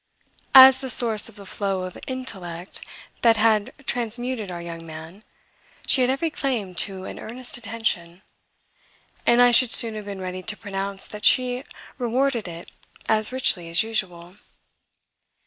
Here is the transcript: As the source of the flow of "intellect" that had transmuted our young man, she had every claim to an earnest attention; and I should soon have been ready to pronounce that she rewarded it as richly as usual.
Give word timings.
As 0.55 0.81
the 0.81 0.89
source 0.89 1.29
of 1.29 1.35
the 1.35 1.45
flow 1.45 1.83
of 1.83 1.95
"intellect" 2.07 2.81
that 3.21 3.37
had 3.37 3.71
transmuted 3.85 4.51
our 4.51 4.59
young 4.59 4.83
man, 4.83 5.23
she 5.85 6.01
had 6.01 6.09
every 6.09 6.31
claim 6.31 6.73
to 6.73 7.05
an 7.05 7.19
earnest 7.19 7.55
attention; 7.55 8.23
and 9.27 9.43
I 9.43 9.51
should 9.51 9.69
soon 9.69 9.93
have 9.93 10.05
been 10.05 10.19
ready 10.19 10.41
to 10.41 10.57
pronounce 10.57 11.05
that 11.05 11.23
she 11.23 11.63
rewarded 11.99 12.47
it 12.47 12.71
as 13.07 13.31
richly 13.31 13.69
as 13.69 13.83
usual. 13.83 14.37